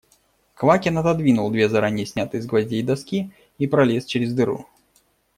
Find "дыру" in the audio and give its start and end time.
4.33-4.65